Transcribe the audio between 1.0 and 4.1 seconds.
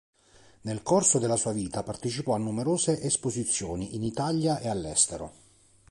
della sua vita partecipò a numerose esposizioni in